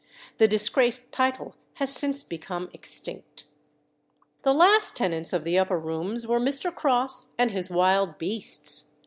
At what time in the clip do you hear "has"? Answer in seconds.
1.75-1.93